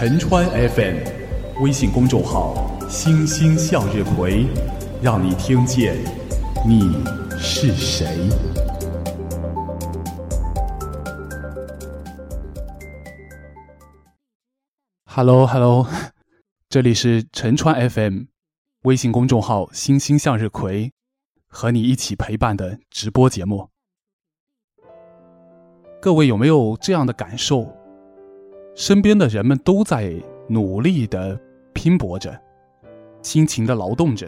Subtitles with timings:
[0.00, 0.96] 陈川 FM
[1.62, 4.46] 微信公众号“星星向日葵”，
[5.02, 5.94] 让你听见
[6.66, 7.04] 你
[7.38, 8.06] 是谁。
[15.04, 15.86] Hello，Hello，
[16.70, 18.22] 这里是陈川 FM
[18.84, 20.94] 微信公众号“星星向日葵”，
[21.46, 23.68] 和你一起陪伴的直播节目。
[26.00, 27.79] 各位有没有这样的感受？
[28.80, 30.10] 身边的人们都在
[30.48, 31.38] 努力的
[31.74, 32.34] 拼搏着，
[33.20, 34.26] 辛勤的劳动着，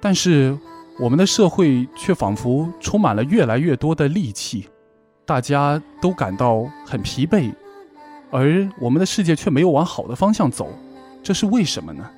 [0.00, 0.56] 但是
[0.98, 4.66] 我们的社会却仿佛充满了越来越多的戾气，
[5.26, 7.52] 大家都感到很疲惫，
[8.30, 10.68] 而我们的世界却没有往好的方向走，
[11.22, 12.10] 这是为什么呢？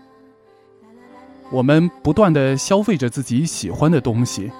[1.51, 4.53] 我们不断的消费着自己喜欢的东西，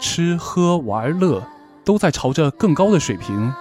[0.00, 1.46] 吃喝玩乐。
[1.84, 3.52] 都在朝着更高的水平，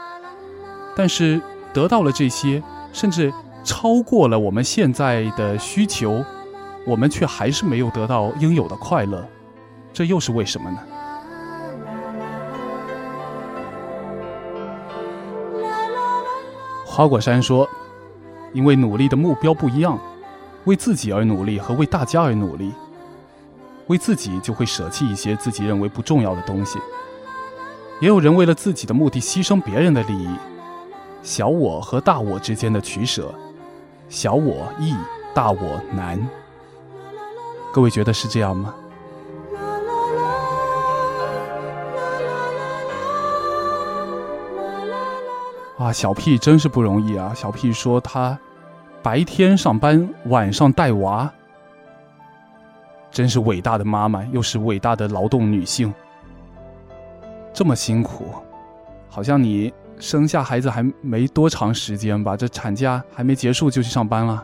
[0.95, 1.39] 但是
[1.75, 3.33] 得到了这些，甚至
[3.65, 6.23] 超过了我们现在的需求，
[6.87, 9.27] 我们却还是没有得到应有的快乐，
[9.91, 10.77] 这又是为什么呢？
[16.85, 17.67] 花果山说
[18.55, 19.99] ：“因为努力的目标不一样，
[20.63, 22.71] 为自己而努力和为大家而努力，
[23.87, 26.79] 为自己就会舍弃一些自己认为不重要的东西。”
[27.99, 30.29] 也有人为了自己的目的牺牲别人的利益，
[31.25, 33.33] 小我和大我之间的取舍，
[34.09, 34.93] 小我易，
[35.33, 36.23] 大我难。
[37.73, 38.75] 各位觉得是这样吗？
[45.79, 47.33] 啊，小屁真是不容易啊！
[47.35, 48.37] 小屁说他
[49.01, 51.27] 白天上班，晚上带娃，
[53.09, 55.91] 真是伟大的妈妈，又是伟大的劳动女性。
[57.51, 58.25] 这么辛苦，
[59.09, 62.37] 好像你生下孩子还没多长时间吧？
[62.37, 64.43] 这产假还没结束就去上班了。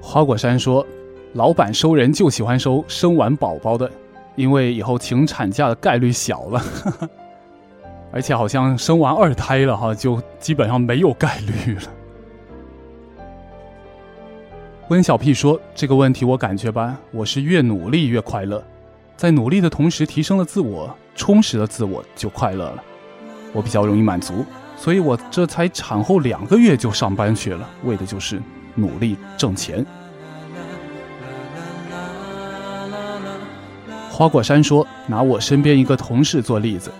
[0.00, 0.86] 花果山说
[1.34, 3.90] ：“老板收人就喜欢收生完宝宝的，
[4.36, 6.62] 因为以后请产假的概率小了，
[8.12, 11.82] 而且好像生完二胎了哈，就基本上没有概率了。”
[14.88, 18.62] 温小屁说：“这个问题我感觉吧，我是越努力越快乐，
[19.16, 22.82] 在努力的同时提升了自我，充实了自我就快乐了。
[23.52, 24.44] 我比较容易满足，
[24.76, 28.42] 所以我这才产后两个月就上班去了，为的就是
[28.74, 29.86] 努力挣钱。”
[34.10, 36.90] 花果山说：“拿我身边一个同事做例子，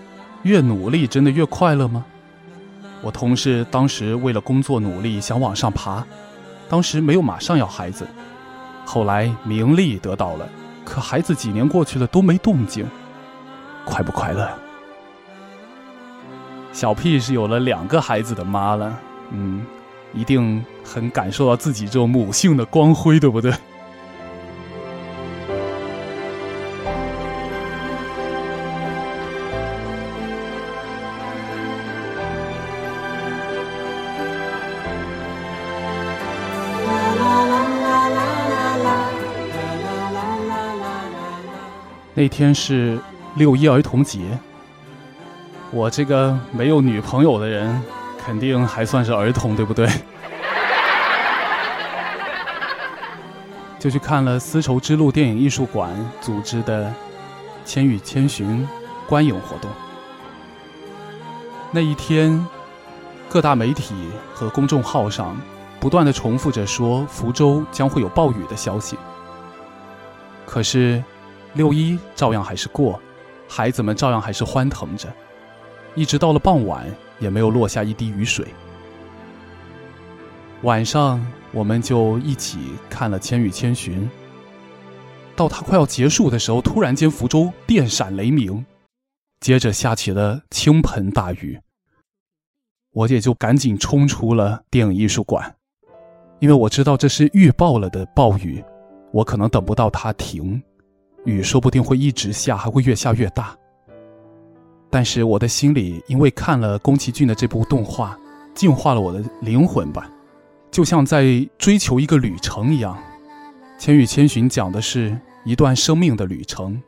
[0.43, 2.05] 越努力真的越快乐吗？
[3.01, 6.05] 我同事当时为了工作努力，想往上爬。”
[6.67, 8.07] 当时没有马上要孩子，
[8.85, 10.49] 后来名利得到了，
[10.85, 12.85] 可孩子几年过去了都没动静，
[13.83, 14.49] 快不快乐？
[16.71, 18.97] 小屁是有了两个孩子的妈了，
[19.31, 19.65] 嗯，
[20.13, 23.51] 一定很感受到自己这种母性的光辉，对不对？
[42.17, 42.97] 那天是
[43.35, 44.39] 六一儿童节，
[45.69, 47.81] 我这个没有女朋友的人，
[48.17, 49.85] 肯定还算是儿童，对不对？
[53.77, 56.85] 就去看了丝绸之路电影艺术馆组织的
[57.65, 58.65] 《千与千寻》
[59.09, 59.69] 观影活动。
[61.69, 62.47] 那一天，
[63.27, 63.93] 各大媒体
[64.33, 65.37] 和公众号上
[65.81, 68.97] 不断的重复着说福州将会有暴雨的消息，
[70.45, 71.03] 可是。
[71.55, 73.01] 六一照样还是过，
[73.47, 75.11] 孩子们照样还是欢腾着，
[75.95, 76.85] 一直到了傍晚
[77.19, 78.45] 也没有落下一滴雨水。
[80.63, 84.03] 晚上我们就一起看了《千与千寻》，
[85.35, 88.65] 到它快要结束的时候，突然间福州电闪雷鸣，
[89.39, 91.59] 接着下起了倾盆大雨。
[92.91, 95.55] 我也就赶紧冲出了电影艺术馆，
[96.39, 98.63] 因为我知道这是预报了的暴雨，
[99.11, 100.61] 我可能等不到它停。
[101.25, 103.55] 雨说不定会一直下，还会越下越大。
[104.89, 108.17] 但是我的心里，因为看了宫崎骏的这部动画，
[108.53, 110.09] 净化了我的灵魂吧，
[110.71, 112.97] 就像在追求一个旅程一样。
[113.81, 116.81] 《千与千寻》讲的是一段生命的旅程。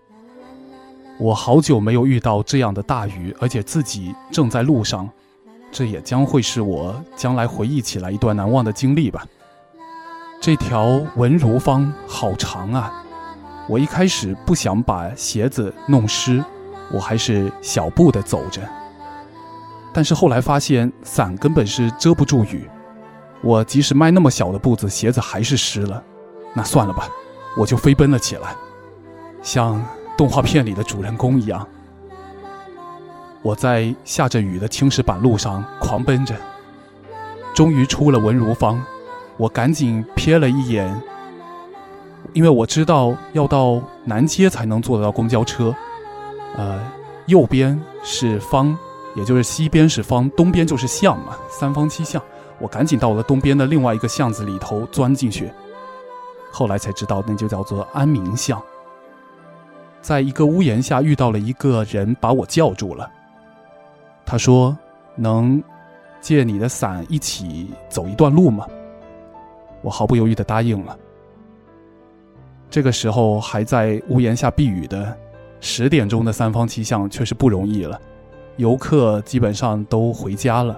[1.19, 5.09] 我好久没有遇到这样的大雨，而且自己正在路上，
[5.71, 9.25] 这也将会是我将来回忆起来一段难忘的经历吧。
[10.39, 13.03] 这条文如坊好长啊。
[13.67, 16.43] 我一开始不想把鞋子弄湿，
[16.91, 18.61] 我还是小步的走着。
[19.93, 22.69] 但是后来发现伞根本是遮不住雨，
[23.41, 26.01] 我即使迈那么小的步子，鞋子还是湿了。
[26.53, 27.09] 那算了吧，
[27.57, 28.55] 我就飞奔了起来，
[29.41, 29.83] 像
[30.17, 31.67] 动画片里的主人公一样。
[33.41, 36.35] 我在下着雨的青石板路上狂奔着，
[37.53, 38.81] 终于出了文如坊。
[39.37, 41.01] 我赶紧瞥了一眼，
[42.33, 45.75] 因为我知道要到南街才能坐得到公交车。
[46.55, 46.79] 呃，
[47.27, 48.77] 右边是方，
[49.15, 52.21] 也就是西边是方，东边就是巷嘛，三方七巷。
[52.59, 55.51] 我赶紧到了东边的另外一个巷子里头钻进去。
[56.51, 58.61] 后来才知道，那就叫做安民巷。
[60.01, 63.11] 在一个屋檐下遇到了一个人，把我叫住了。
[64.25, 64.75] 他说
[65.15, 65.61] ：“能
[66.19, 68.65] 借你的伞一起走一段路吗？”
[69.83, 70.97] 我毫不犹豫的答应了。
[72.69, 75.15] 这个时候还在屋檐下避雨的
[75.59, 77.99] 十点钟的三方七巷却是不容易了，
[78.57, 80.77] 游客基本上都回家了。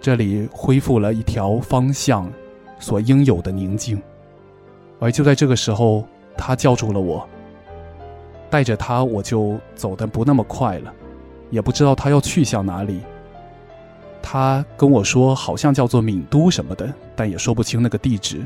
[0.00, 2.30] 这里恢复了一条方向
[2.78, 4.00] 所应有的宁静，
[4.98, 6.04] 而就在这个时候，
[6.36, 7.26] 他叫住了我。
[8.48, 10.92] 带着他，我就走得不那么快了，
[11.50, 13.00] 也不知道他要去向哪里。
[14.22, 18.44] 他跟我说，好像叫做闽都什么的，但也说不清那个地址。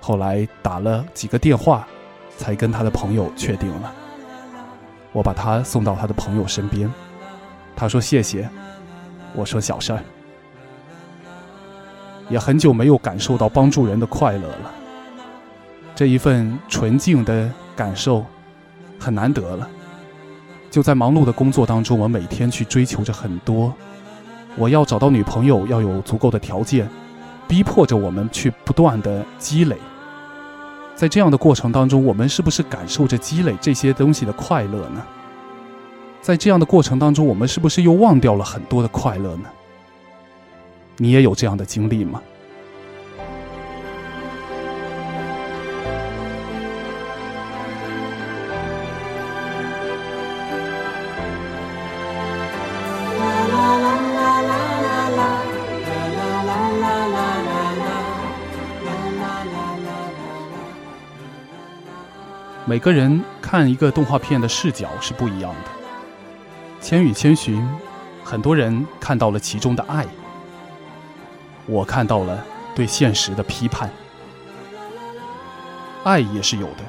[0.00, 1.86] 后来打了几个电话，
[2.36, 3.92] 才跟他的朋友确定了。
[5.12, 6.92] 我把他送到他的朋友身边，
[7.74, 8.48] 他说谢谢，
[9.34, 10.02] 我说小事儿。
[12.28, 14.70] 也很久没有感受到帮助人的快乐了，
[15.94, 18.24] 这一份纯净的感受
[18.98, 19.68] 很难得了。
[20.70, 23.72] 就在忙碌的工作当中，我每天去追求着很多。
[24.56, 26.86] 我要找到女朋友，要有足够的条件，
[27.48, 29.76] 逼迫着我们去不断的积累。
[30.94, 35.02] 在这样的过程当中，我们是不是感受着积累这些东西的快乐呢？
[36.20, 39.48] 在这样的过程当中，我们是不是又忘掉了很多的快乐呢？
[40.96, 42.20] 你也有这样的经历吗？
[62.68, 65.70] 每个人看一个动画片的视角是不一样的。
[66.84, 67.62] 《千与千寻》，
[68.22, 70.06] 很多人看到了其中的爱，
[71.64, 72.44] 我看到了
[72.74, 73.90] 对现实的批判。
[76.04, 76.84] 爱也是有的，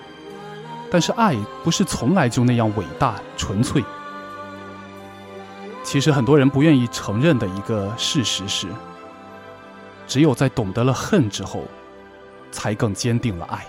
[0.92, 1.34] 但是爱
[1.64, 3.82] 不是从来就那样伟大纯粹。
[5.82, 8.68] 其实很多人不愿意承认的一个事实是，
[10.06, 11.64] 只有在懂得了恨之后，
[12.52, 13.66] 才更坚定了爱。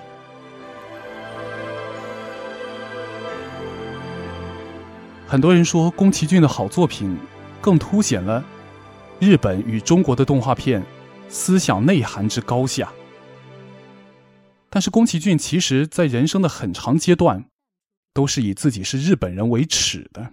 [5.31, 7.17] 很多人说，宫崎骏的好作品
[7.61, 8.45] 更凸显了
[9.21, 10.83] 日本与中国的动画片
[11.29, 12.93] 思想内涵之高下。
[14.69, 17.45] 但是，宫崎骏其实在人生的很长阶段，
[18.13, 20.33] 都是以自己是日本人为耻的。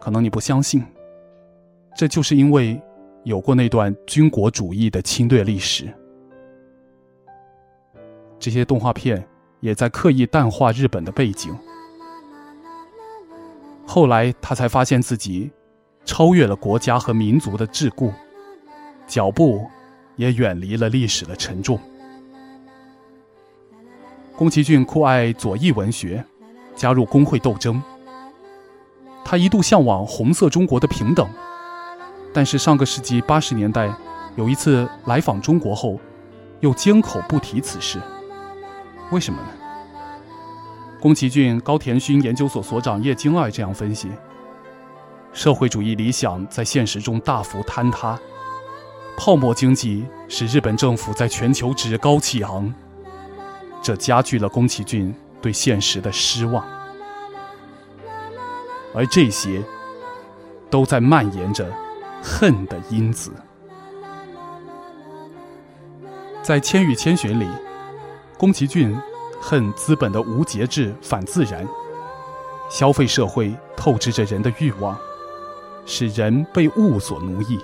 [0.00, 0.84] 可能你不相信，
[1.96, 2.82] 这就是因为
[3.22, 5.88] 有过那段军国主义的侵略历史。
[8.40, 9.24] 这些动画片
[9.60, 11.56] 也在刻意淡化日本的背景。
[13.94, 15.50] 后来他才发现自己
[16.06, 18.10] 超越了国家和民族的桎梏，
[19.06, 19.66] 脚步
[20.16, 21.78] 也远离了历史的沉重。
[24.34, 26.24] 宫崎骏酷爱左翼文学，
[26.74, 27.82] 加入工会斗争。
[29.26, 31.28] 他一度向往红色中国的平等，
[32.32, 33.94] 但是上个世纪八十年代
[34.36, 36.00] 有一次来访中国后，
[36.60, 38.00] 又缄口不提此事。
[39.10, 39.48] 为什么呢？
[41.02, 44.08] 宫崎骏高田勋研究所所长叶京二这样分析：
[45.32, 48.16] 社会主义理想在现实中大幅坍塌，
[49.16, 52.72] 泡沫经济使日本政府在全球趾高气昂，
[53.82, 56.64] 这加剧了宫崎骏对现实的失望，
[58.94, 59.60] 而这些
[60.70, 61.68] 都在蔓延着
[62.22, 63.32] 恨的因子。
[66.44, 67.48] 在《千与千寻》里，
[68.38, 68.96] 宫崎骏。
[69.44, 71.66] 恨资本的无节制、反自然，
[72.70, 74.96] 消费社会透支着人的欲望，
[75.84, 77.58] 使人被物所奴役。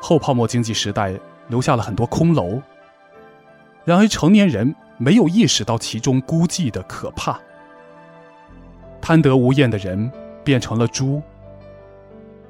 [0.00, 1.12] 后泡沫经济时代
[1.48, 2.58] 留下了很多空楼，
[3.84, 7.38] 然而成年人没有意识到其中孤寂的可怕。
[8.98, 10.10] 贪得无厌的人
[10.42, 11.20] 变成了猪，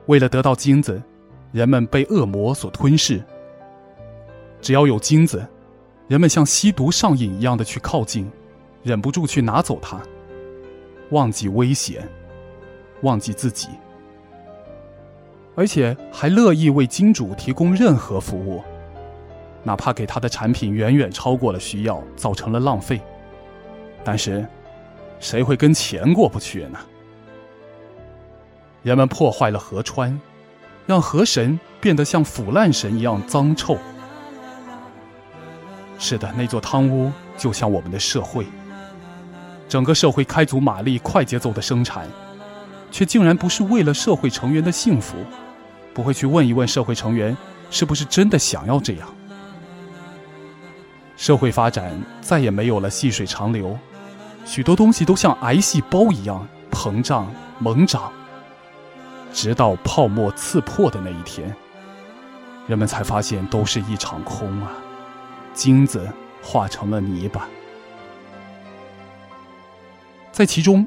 [0.07, 1.03] 为了得到金子，
[1.51, 3.21] 人们被恶魔所吞噬。
[4.61, 5.45] 只要有金子。
[6.13, 8.31] 人们像吸毒上瘾一样的去靠近，
[8.83, 9.99] 忍不住去拿走它，
[11.09, 12.07] 忘记危险，
[13.01, 13.69] 忘记自己。
[15.55, 18.63] 而且还乐意为金主提供任何服务，
[19.63, 23.01] 哪怕给他的产品远远超过了需要，造成了浪费。
[24.05, 24.47] 但是，
[25.19, 26.79] 谁会跟钱过不去呢？
[28.83, 30.21] 人们破坏了河川，
[30.85, 33.79] 让河神变得像腐烂神一样脏臭。
[36.05, 38.45] 是的，那座汤屋就像我们的社会，
[39.69, 42.09] 整个社会开足马力、快节奏的生产，
[42.91, 45.17] 却竟然不是为了社会成员的幸福，
[45.95, 47.37] 不会去问一问社会成员
[47.71, 49.09] 是不是真的想要这样。
[51.17, 53.79] 社会发展再也没有了细水长流，
[54.45, 58.11] 许多东西都像癌细胞一样膨胀猛长。
[59.33, 61.55] 直到泡沫刺破的那一天，
[62.67, 64.73] 人们才发现都是一场空啊！
[65.55, 66.11] 金子
[66.43, 67.47] 化成了泥巴，
[70.33, 70.87] 在其中，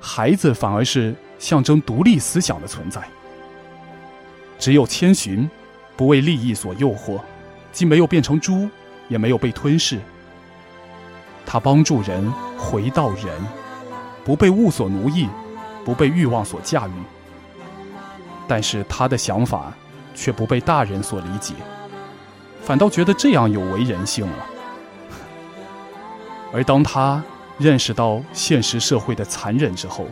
[0.00, 3.02] 孩子反而是象征独立思想的存在。
[4.58, 5.48] 只有千寻，
[5.96, 7.20] 不为利益所诱惑，
[7.72, 8.68] 既没有变成猪，
[9.08, 9.98] 也没有被吞噬。
[11.44, 13.26] 他帮助人回到人，
[14.24, 15.28] 不被物所奴役，
[15.84, 16.92] 不被欲望所驾驭。
[18.46, 19.72] 但是他的想法
[20.14, 21.54] 却不被大人所理解，
[22.62, 24.46] 反倒觉得这样有违人性了。
[26.54, 27.22] 而当他
[27.58, 30.06] 认识到现实社会的残忍之后，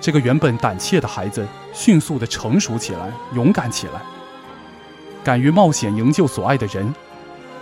[0.00, 4.00] 这个原本胆怯的孩子迅速的成熟起来，勇敢起来，
[5.22, 6.94] 敢于冒险营救所爱的人，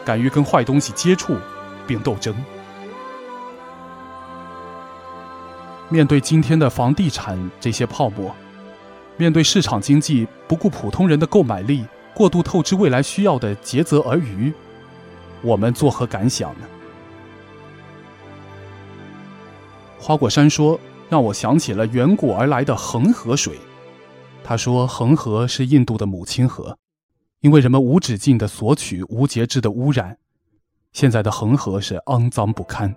[0.05, 1.37] 敢于跟坏东西接触
[1.87, 2.35] 并斗争。
[5.89, 8.35] 面对今天的房地产这些泡沫。
[9.17, 11.85] 面对市场经济不顾普通人的购买力、
[12.19, 14.53] 过度透支未来需要的竭泽而渔，
[15.41, 16.67] 我们作何感想呢？
[20.01, 23.57] 花果山说：“让我想起了远古而来的恒河水。”
[24.43, 26.77] 他说：“恒河是印度的母亲河，
[27.39, 30.19] 因为人们无止境的索取、无节制的污染，
[30.91, 32.93] 现在的恒河是肮脏不堪。”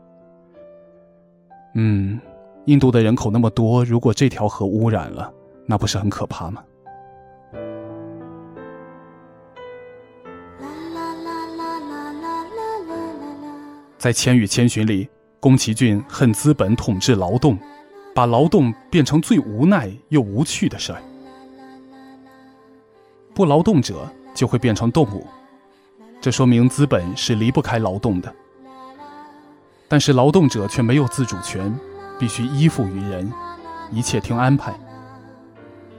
[1.75, 2.19] 嗯，
[2.65, 5.31] 印度的人口那么多，如果这条河污染了，
[5.67, 6.63] 那不是很可怕吗？
[14.01, 15.07] 在《千与千寻》里，
[15.39, 17.55] 宫崎骏恨资本统治劳动，
[18.15, 20.99] 把劳动变成最无奈又无趣的事儿。
[23.35, 25.27] 不劳动者就会变成动物，
[26.19, 28.33] 这说明资本是离不开劳动的。
[29.87, 31.71] 但是劳动者却没有自主权，
[32.17, 33.31] 必须依附于人，
[33.91, 34.73] 一切听安排。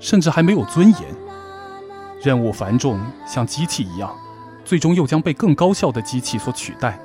[0.00, 1.00] 甚至还没有尊严，
[2.20, 4.12] 任务繁重，像机器一样，
[4.64, 6.98] 最终又将被更高效的机器所取代。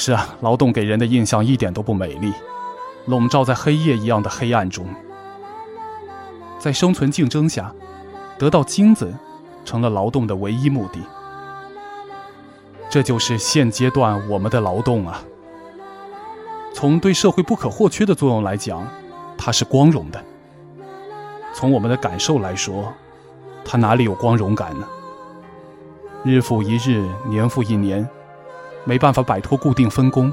[0.00, 2.32] 是啊，劳动给人的印象一点都不美丽，
[3.06, 4.86] 笼罩在黑夜一样的黑暗中。
[6.56, 7.74] 在生存竞争下，
[8.38, 9.12] 得到金子
[9.64, 11.00] 成了劳动的唯一目的。
[12.88, 15.20] 这就是现阶段我们的劳动啊。
[16.72, 18.86] 从对社会不可或缺的作用来讲，
[19.36, 20.24] 它是光荣的。
[21.52, 22.92] 从我们的感受来说，
[23.64, 24.86] 它哪里有光荣感呢？
[26.22, 28.08] 日复一日，年复一年，
[28.88, 30.32] 没办法摆脱固定分工，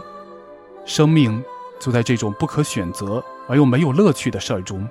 [0.85, 1.43] 生命
[1.77, 4.87] 就在这种不可选择而又没有乐趣的事儿中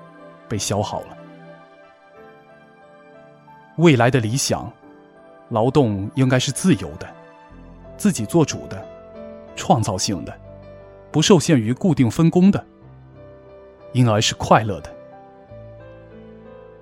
[0.46, 1.16] 被消耗了。
[3.78, 4.70] 未来的理想，
[5.48, 7.08] 劳动应该是自由的，
[7.96, 8.86] 自己做主的，
[9.56, 10.38] 创造性的，
[11.10, 12.62] 不受限于固定分工的，
[13.94, 14.94] 因而是快乐的。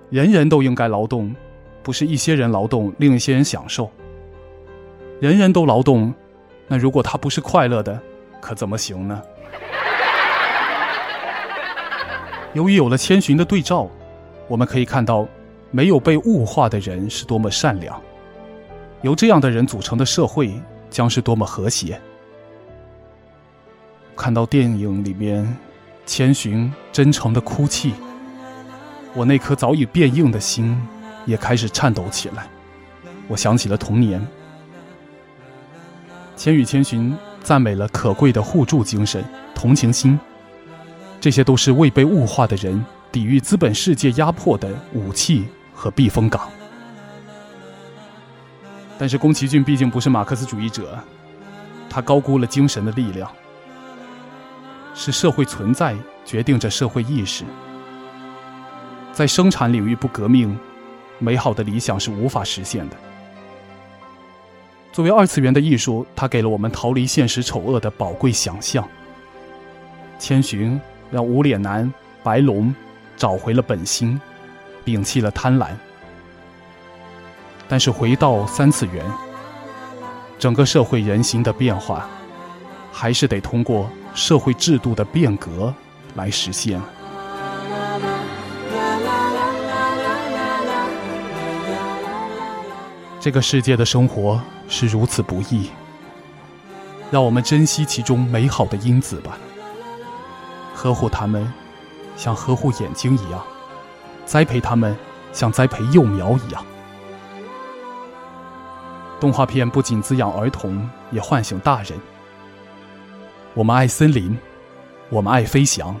[0.09, 1.33] 人人都应该劳动，
[1.81, 3.89] 不是一些人劳动，另一些人享受。
[5.21, 6.13] 人人都劳动，
[6.73, 8.01] 那如果他不是快乐的，
[8.41, 9.21] 可怎么行呢？
[12.53, 13.87] 由于有了千寻的对照，
[14.47, 15.27] 我们可以看到，
[15.69, 18.01] 没有被物化的人是多么善良，
[19.03, 20.51] 由这样的人组成的社会
[20.89, 22.01] 将是多么和谐。
[24.15, 25.55] 看到电影里面，
[26.07, 27.93] 千寻真诚的哭泣。
[29.13, 30.75] 我那颗早已变硬的心
[31.27, 32.47] 也开始颤抖起来。
[33.27, 34.19] 我想起了童年。
[36.35, 37.11] 《千与千寻》
[37.41, 39.23] 赞美了可贵的互助精神、
[39.53, 40.19] 同情心，
[41.21, 46.49] 这些都是未被物化的人抵御资本世界压迫的武器和避风港。
[48.97, 50.97] 但是宫崎骏毕竟不是马克思主义者，
[51.89, 53.29] 他高估了精神的力量。
[54.95, 57.43] 是社会存在决定着社会意识。
[59.11, 60.55] 在生产领域不革命，
[61.17, 62.95] 美好的理想是无法实现的。
[64.93, 68.87] 作为二次元的艺术，它给了我们逃离现实丑恶的宝贵想象。
[70.19, 72.73] 千寻让无脸男白龙
[73.17, 74.21] 找回了本心，
[74.85, 75.69] 摒弃了贪婪。
[77.67, 79.03] 但是回到三次元，
[80.37, 82.07] 整个社会人心的变化，
[82.91, 85.73] 还是得通过社会制度的变革
[86.13, 86.79] 来实现。
[93.23, 94.37] 这个世界的生活
[94.67, 95.69] 是如此不易，
[97.09, 99.37] 让我们珍惜其中美好的因子吧，
[100.75, 101.49] 呵护它们，
[102.17, 103.39] 像呵护眼睛一样；
[104.25, 104.93] 栽培它们，
[105.31, 106.65] 像栽培幼苗一样。
[109.21, 111.97] 动画片不仅滋养儿童，也唤醒大人。
[113.53, 114.37] 我们爱森林，
[115.07, 115.95] 我们爱飞翔，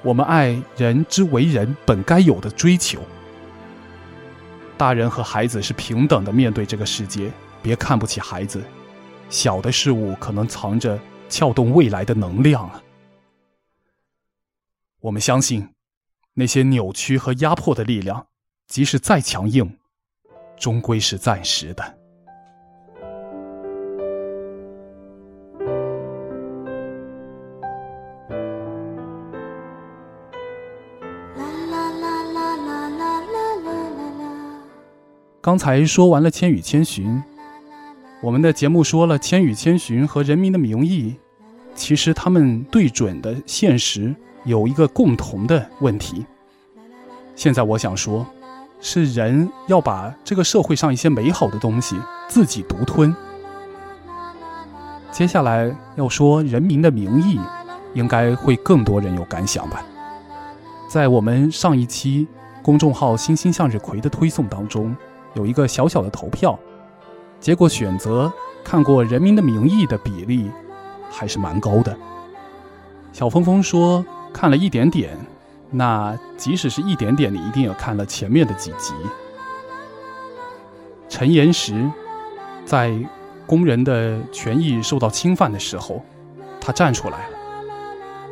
[0.00, 3.00] 我们爱人之为人本该有的追求。
[4.78, 8.62] 大人和孩子是平等的面对这个世界，别看不起孩子。
[9.28, 12.80] 小的事物可能藏着撬动未来的能量啊！
[15.00, 15.68] 我们相信，
[16.34, 18.28] 那些扭曲和压迫的力量，
[18.68, 19.76] 即使再强硬，
[20.56, 21.97] 终归是暂时的。
[35.48, 37.06] 刚才说完了《千与千寻》，
[38.20, 41.14] 我们的节目说了《千与千寻》和《人民的名义》，
[41.74, 44.14] 其实他们对准的现实
[44.44, 46.26] 有一个共同的问题。
[47.34, 48.26] 现在我想说，
[48.82, 51.96] 是人要把这个社会上一些美好的东西
[52.28, 53.16] 自己独吞。
[55.10, 57.38] 接下来要说《人民的名义》，
[57.94, 59.82] 应该会更多人有感想吧。
[60.90, 62.28] 在我们上一期
[62.62, 64.94] 公众号“星星向日葵”的推送当中。
[65.34, 66.58] 有一个小小的投票，
[67.40, 68.32] 结果选择
[68.64, 70.50] 看过《人民的名义》的比例
[71.10, 71.96] 还是蛮高的。
[73.12, 75.16] 小峰峰说看了一点点，
[75.70, 78.92] 那即使是一点点，你一定也看了前面的几集。
[81.08, 81.90] 陈岩石
[82.64, 82.94] 在
[83.46, 86.02] 工人的权益受到侵犯的时候，
[86.60, 87.36] 他站出来了。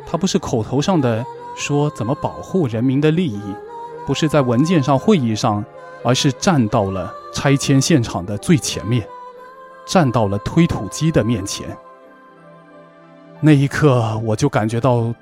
[0.05, 3.41] 他不是口头上的说怎么保护人民的利益，
[4.05, 5.65] 不是在文件上、会议上。
[6.03, 9.05] 而是站到了拆迁现场的最前面，
[9.85, 11.67] 站到了推土机的面前。
[13.39, 15.13] 那一刻，我就感觉到，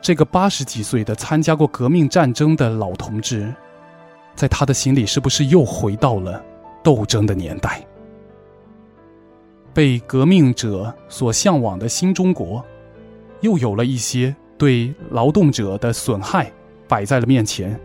[0.00, 3.52] 这个八十几岁的参加过革命战争的老同志，
[4.34, 6.42] 在他的心里，是不是又回到了
[6.82, 7.84] 斗争的年代？
[9.74, 12.64] 被革命者所向往的新中国，
[13.40, 16.50] 又有了一些对劳动者的损害
[16.86, 17.78] 摆在了面前。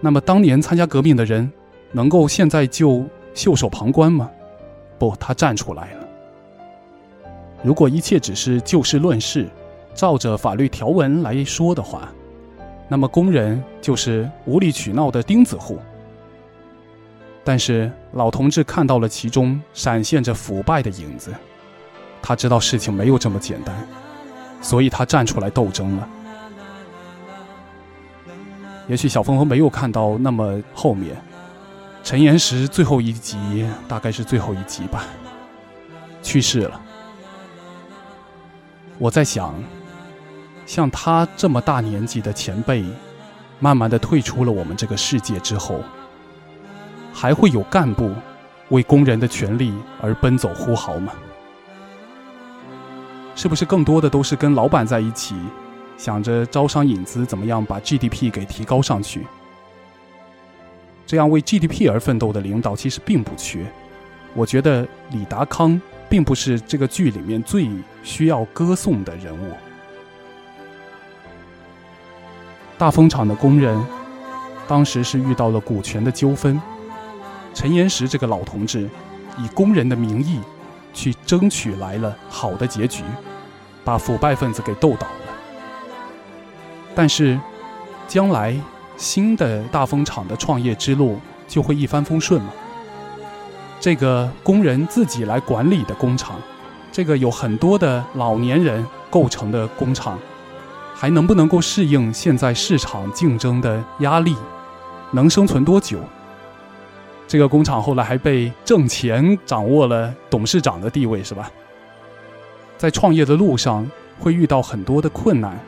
[0.00, 1.50] 那么，当年参加革命的人。
[1.92, 4.30] 能够现在就袖手旁观吗？
[4.98, 6.08] 不，他站出来了。
[7.62, 9.48] 如果一切只是就事论事，
[9.94, 12.12] 照着法律条文来说的话，
[12.88, 15.78] 那么工人就是无理取闹的钉子户。
[17.42, 21.32] 但是老同志看到了其中闪现着腐败的影子，
[22.20, 23.74] 他知道事情没有这么简单，
[24.60, 26.08] 所以他站出来斗争了。
[28.88, 31.16] 也许小峰峰没有看到那么后面。
[32.06, 35.02] 陈岩石最后一集大概是最后一集吧，
[36.22, 36.80] 去世了。
[38.96, 39.52] 我在想，
[40.66, 42.84] 像他这么大年纪的前辈，
[43.58, 45.80] 慢慢的退出了我们这个世界之后，
[47.12, 48.14] 还会有干部
[48.68, 51.12] 为工人的权利而奔走呼号吗？
[53.34, 55.34] 是不是更多的都是跟老板在一起，
[55.98, 59.26] 想着招商引资，怎么样把 GDP 给提高上去？
[61.06, 63.64] 这样为 GDP 而奋斗的领导其实并不缺，
[64.34, 67.70] 我觉得李达康并不是这个剧里面最
[68.02, 69.52] 需要歌颂的人物。
[72.76, 73.80] 大风厂的工人
[74.66, 76.60] 当时是遇到了股权的纠纷，
[77.54, 78.90] 陈岩石这个老同志
[79.38, 80.40] 以工人的名义
[80.92, 83.04] 去争取来了好的结局，
[83.84, 85.36] 把腐败分子给斗倒了。
[86.96, 87.38] 但是
[88.08, 88.60] 将来。
[88.96, 92.52] 新的大风厂的创业之路就会一帆风顺吗？
[93.78, 96.40] 这个工人自己来管理的工厂，
[96.90, 100.18] 这个有很多的老年人构成的工厂，
[100.94, 104.34] 还能不能够适应现在市场竞争的压力？
[105.12, 105.98] 能生存多久？
[107.28, 111.50] 这个工厂后来还被挣钱掌握了董事长的地位，是吧？
[112.78, 115.58] 在创业的路上会遇到很多的困难，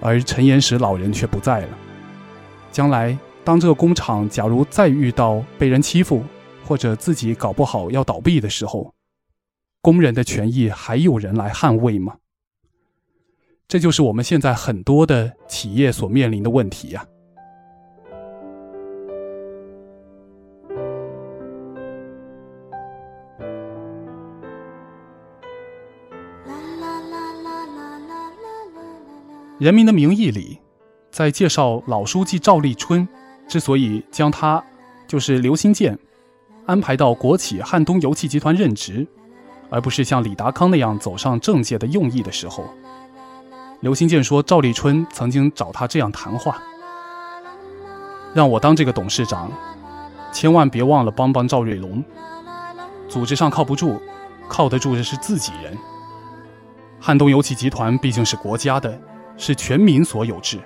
[0.00, 1.68] 而陈岩石老人却不在了。
[2.70, 6.22] 将来当这个工厂假如再遇到被人欺负
[6.64, 8.94] 或者自己搞不好要倒闭的时候
[9.80, 12.16] 工人的权益还有人来捍卫吗？
[13.66, 17.04] 这就是我们现在很多的企业所面临的问题呀。
[29.58, 30.60] 人民的名义里
[31.18, 33.08] 在介绍老书记赵立春
[33.48, 34.62] 之所以将他，
[35.08, 35.98] 就是刘新建，
[36.64, 39.04] 安排到国企汉东油气集团任职，
[39.68, 42.62] 而不是像李达康那样走上政界的用意的时候，
[43.80, 46.62] 刘新建说赵立春曾经找他这样谈话
[48.32, 49.50] ：“让我当这个董事长，
[50.30, 52.00] 千万别忘了帮帮赵瑞龙。
[53.08, 54.00] 组织上靠不住，
[54.46, 55.76] 靠得住的是自己人。
[57.00, 58.96] 汉东油气集团毕竟是国家的。”
[59.40, 60.58] 是全民所有制，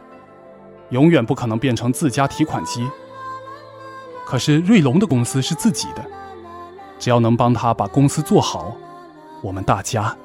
[0.93, 2.89] 永远不可能变成自家提款机。
[4.25, 6.05] 可是瑞龙的公司是自己的，
[6.99, 8.77] 只要能帮他把公司做好，
[9.43, 10.17] 我们大家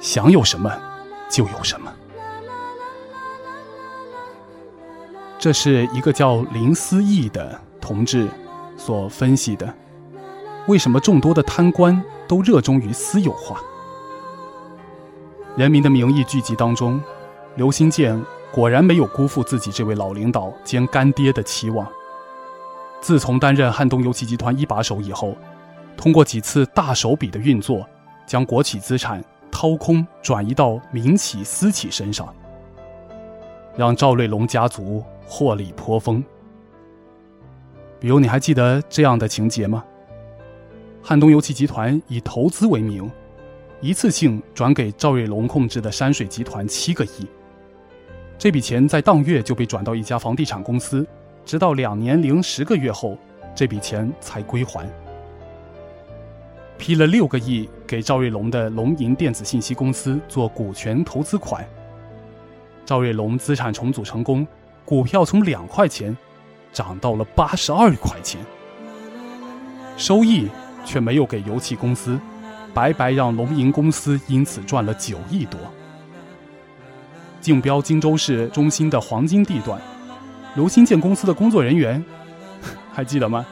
[0.00, 0.70] 想有什么
[1.30, 1.92] 就有什么。
[5.38, 8.26] 这是一个叫林思义的同志
[8.76, 9.72] 所分析的：
[10.66, 13.60] 为什么众多的贪官都热衷于私有化？
[15.56, 17.00] 《人民的名义》剧集当中。
[17.56, 18.20] 刘新建
[18.54, 21.84] 果然没有辜负自己这位老领导兼干爹的期望。
[23.00, 25.36] 自从担任汉东油气集团一把手以后，
[25.96, 27.84] 通过几次大手笔的运作，
[28.24, 32.32] 将国企资产掏空转移到民企、私企身上，
[33.76, 36.22] 让赵瑞龙家族获利颇丰。
[37.98, 39.84] 比如，你还记得这样的情节吗？
[41.02, 43.10] 汉东油气集团以投资为名，
[43.80, 47.26] 一次性转给赵瑞龙控制的山水集团七个亿。
[48.36, 51.06] 这笔钱在当月就被转到一家房地产公司，
[51.44, 53.16] 直到两年零十个月后，
[53.54, 54.86] 这笔钱才归还。
[56.76, 61.64] 批了六个亿给赵瑞龙的龙银电子信息公司做股权投资款，
[62.84, 64.46] 赵瑞龙资产重组成功，
[64.84, 66.14] 股票从两块钱
[66.72, 68.40] 涨到了八十二块钱，
[69.96, 70.48] 收益
[70.84, 72.18] 却没有给油气公司，
[72.74, 75.58] 白白让龙银公司因此赚了九亿多。
[77.44, 79.78] 竞标荆州市中心的黄金地段，
[80.54, 82.02] 刘新建公司的工作人员
[82.90, 83.44] 还记得吗？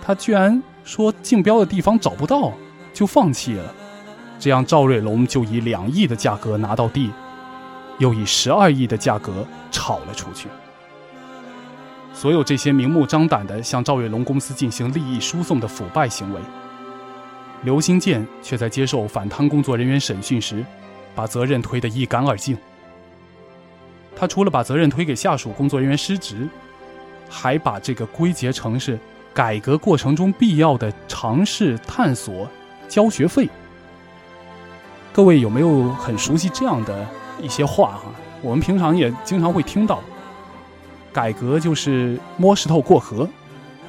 [0.00, 2.52] 他居然说竞标的地方找不到，
[2.94, 3.74] 就放弃了。
[4.38, 7.10] 这样赵瑞龙就以两亿的价格拿到地，
[7.98, 10.46] 又以十二亿的价格炒了出去。
[12.14, 16.40] 所有这些明目张胆的向赵瑞龙公司进行利益输送的腐败行为，
[17.64, 20.64] 刘新建却在接受反贪工作人员审讯时，
[21.16, 22.56] 把责任推得一干二净。
[24.20, 26.46] 他除了把责任推给下属工作人员失职，
[27.26, 28.98] 还把这个归结成是
[29.32, 32.46] 改革过程中必要的尝试探索、
[32.86, 33.48] 交学费。
[35.10, 37.08] 各位有没有很熟悉这样的
[37.40, 38.10] 一些话哈？
[38.42, 40.02] 我们平常也经常会听到，
[41.14, 43.26] 改革就是摸石头过河，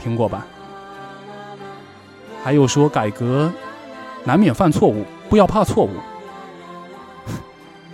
[0.02, 0.48] 听过吧？
[2.42, 3.52] 还有说改革
[4.24, 5.90] 难免犯错误，不要怕错误。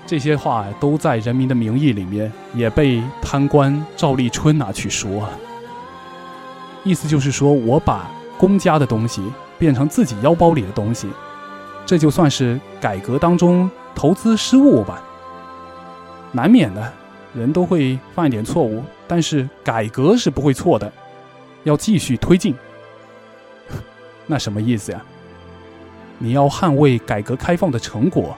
[0.07, 5.27] 这些话都在《人民的名义》里面也被贪官赵立春拿去说，
[6.85, 9.21] 意思就是说我把公家的东西
[9.59, 11.09] 变成自己腰包里的东西，
[11.85, 15.03] 这就算是改革当中投资失误吧。
[16.31, 16.93] 难免的，
[17.33, 20.89] 人都会犯一点错误，但是改革是不会错的，
[21.65, 22.55] 要继续推进。
[24.25, 25.03] 那什么意思呀？
[26.17, 28.33] 你要捍卫改革开放的成果。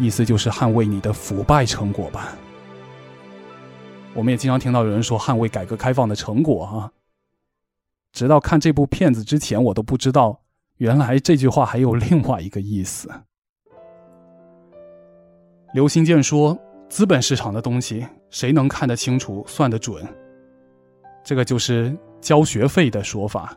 [0.00, 2.34] 意思就是捍卫你的腐败成果吧。
[4.14, 6.90] 我们也经常听到有人说捍卫改革开放的成果啊。
[8.12, 10.40] 直到看这部片子之前，我都不知道
[10.78, 13.08] 原来这句话还有另外一个意思。
[15.72, 16.58] 刘新建说
[16.90, 20.04] ：“资本市场的东西，谁能看得清楚、算得准？”
[21.22, 23.56] 这个就是交学费的说法。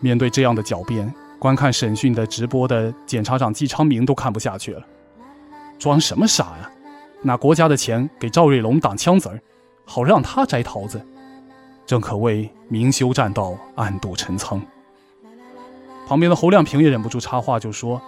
[0.00, 4.86] 面对这样的狡辩，观看审讯的直播的检察长季昌明都看不下去了。
[5.78, 6.70] 装什么傻呀？
[7.22, 9.40] 拿国家的钱给赵瑞龙挡枪子儿，
[9.84, 11.04] 好让他摘桃子，
[11.84, 14.60] 正可谓明修栈道，暗度陈仓。
[16.06, 18.00] 旁边的侯亮平也忍不住插话，就说：“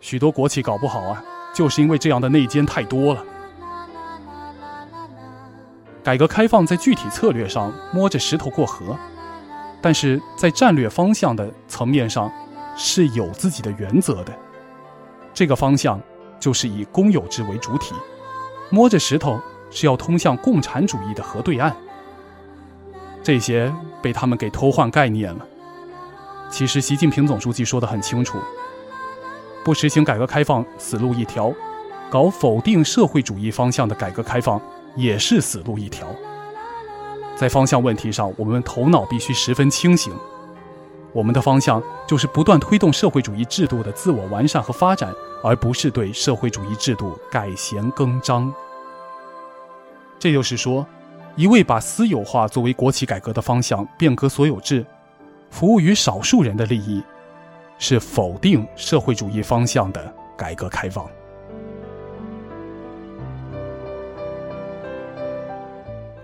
[0.00, 3.24] 许多国企搞不好啊，就是因为这样的内奸太多了。
[6.02, 8.96] 改革开放在具体策略上摸着石头过河，
[9.82, 12.32] 但是在战略方向的层面上
[12.76, 14.32] 是有自己的原则的。
[15.34, 16.00] 这个方向。”
[16.42, 17.94] 就是以公有制为主体，
[18.68, 21.72] 摸着石头是要通向共产主义的河对岸。
[23.22, 25.46] 这些被他们给偷换概念了。
[26.50, 28.38] 其实习近平总书记说得很清楚：
[29.62, 31.52] 不实行改革开放，死路一条；
[32.10, 34.60] 搞否定社会主义方向的改革开放，
[34.96, 36.08] 也是死路一条。
[37.36, 40.12] 在方向问题上，我们头脑必须十分清醒。
[41.12, 45.12] 我们的方向就是不断推动社会主义制度的自我完善和发展。
[45.42, 48.52] 而不是对社会主义制度改弦更张。
[50.18, 50.86] 这就是说，
[51.34, 54.86] 一味把私有化作为国企改革的方向，变革所有制，
[55.50, 57.02] 服务于少数人的利益，
[57.76, 61.04] 是否定社会主义方向的改革开放。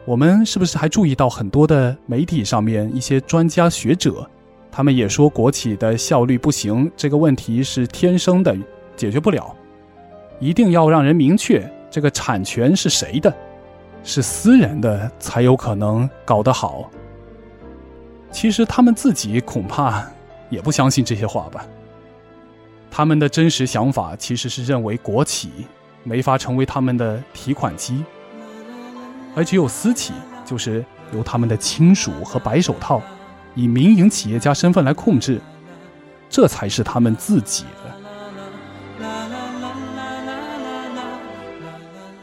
[0.04, 4.30] 我们是不是还注意到很多的媒体上面一些专家学者，
[4.70, 8.56] 他们也说国企的效率不行，这个问题是天生的，
[8.96, 9.54] 解决不了，
[10.38, 13.34] 一定要让人明确这个产权是谁的，
[14.04, 16.90] 是私人的才有可能搞得好。
[18.30, 20.06] 其实他们自己恐怕
[20.50, 21.66] 也不相信这些话吧。
[22.90, 25.50] 他们的真实想法其实是认为国企
[26.04, 28.04] 没法成为他们的提款机。
[29.34, 30.12] 而只有私企，
[30.44, 33.00] 就是由他们的亲属和白手套，
[33.58, 35.40] 以民营企业家身份来控制，
[36.30, 39.08] 这才是他们自己的。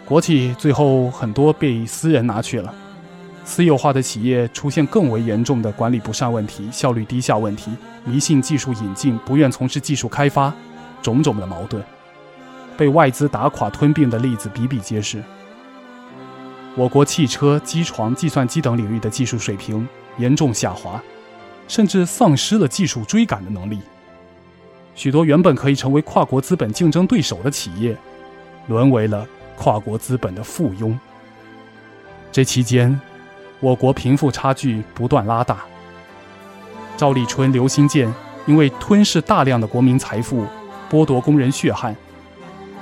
[0.05, 2.73] 国企最后很多被私人拿去了，
[3.43, 7.69] 私有化的企业出现更为严重的管理不善问题、效率低下问题、
[8.05, 10.53] 迷信技术引进、不愿从事技术开发，
[11.01, 11.83] 种种的矛盾，
[12.77, 15.21] 被外资打垮吞并的例子比比皆是。
[16.77, 19.85] 我国汽车、机床、计算机等领域的技术水平
[20.17, 21.03] 严重下滑，
[21.67, 23.79] 甚至丧失了技术追赶的能力。
[24.93, 27.95] 许多原本可以成为跨国资本竞争对手的企业，
[28.67, 30.97] 沦为了跨国资本的附庸。
[32.31, 32.99] 这期间，
[33.59, 35.65] 我国贫富差距不断拉大。
[36.97, 38.13] 赵立春、刘新建
[38.45, 40.45] 因为吞噬大量的国民财富，
[40.89, 41.95] 剥夺工人血汗，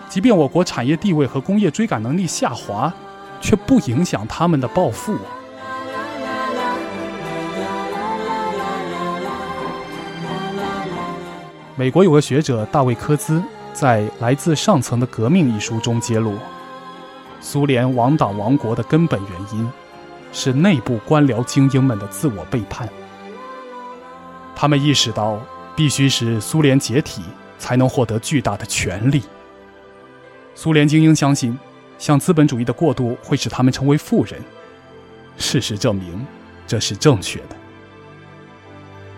[0.10, 2.94] 即便我国产业地位和工业追赶能力下滑。
[3.44, 5.18] 却不影响他们的暴富。
[11.76, 13.42] 美国有个学者大卫科兹
[13.74, 16.36] 在《来自上层的革命》一书中揭露，
[17.42, 19.68] 苏联亡党亡国的根本原因
[20.32, 22.88] 是内部官僚精英们的自我背叛。
[24.56, 25.40] 他们意识到，
[25.76, 27.24] 必须使苏联解体，
[27.58, 29.24] 才能获得巨大的权力。
[30.54, 31.58] 苏联精英相信。
[32.00, 34.42] 向资本主义的过渡会使他们成为富人。
[35.38, 36.26] 事实证明，
[36.68, 37.56] 这是正确的。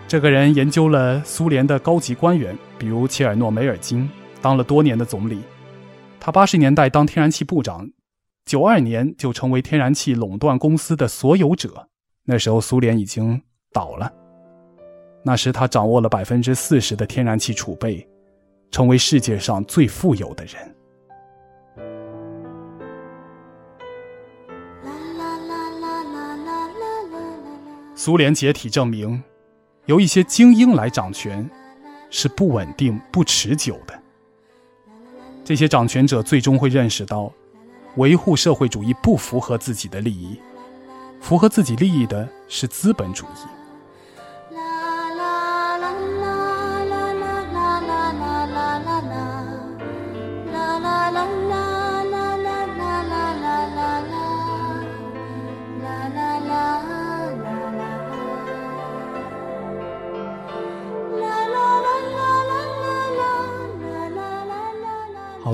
[0.08, 4.08] 这个人研究了苏联的高级官员，比如切尔诺梅尔金，
[4.40, 5.42] 当了多年的总理。
[6.20, 7.90] 他八十年代当天然气部长，
[8.44, 11.88] 九二年就成为天然气垄断公司的所有者。
[12.24, 13.42] 那时候苏联已经
[13.72, 14.12] 倒了。
[15.24, 18.08] 那时他掌握了百分之四十的天然气储备，
[18.70, 20.54] 成为世界上最富有的人。
[27.96, 29.20] 苏联解体证明，
[29.86, 31.48] 由一些精英来掌权
[32.10, 33.98] 是不稳定、不持久的。
[35.44, 37.32] 这些掌权者最终会认识到，
[37.96, 40.40] 维护社会主义不符合自己的利益，
[41.20, 43.55] 符合自己利益的是资本主义。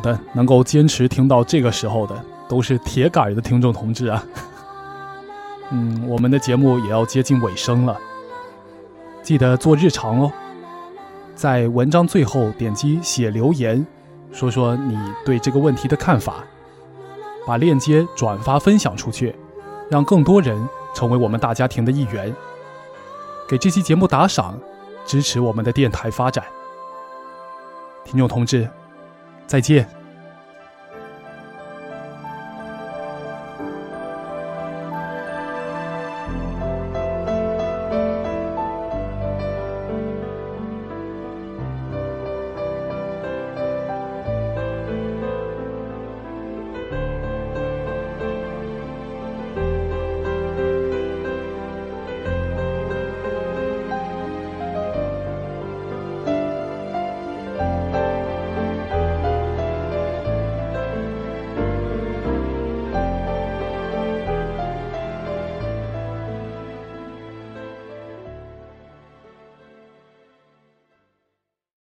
[0.02, 4.22] 的，能够坚持听到这个时候的，都是铁杆的听众同志啊。
[5.70, 7.96] 嗯，我们的节目也要接近尾声了，
[9.22, 10.30] 记得做日常哦。
[11.34, 13.86] 在文章最后点击写留言，
[14.32, 16.44] 说说你对这个问题的看法，
[17.46, 19.34] 把链接转发分享出去，
[19.88, 22.34] 让更多人成为我们大家庭的一员。
[23.48, 24.58] 给这期节目打赏，
[25.06, 26.44] 支持我们的电台发展。
[28.04, 28.68] 听众同志。
[29.52, 30.01] 再见。